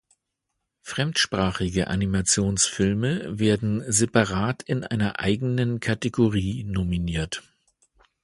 Fremdsprachige 0.81 1.85
Animationsfilme 1.85 3.37
werden 3.37 3.83
separat 3.91 4.63
in 4.63 4.83
einer 4.83 5.19
eigenen 5.19 5.79
Kategorie 5.79 6.63
nominiert. 6.63 7.43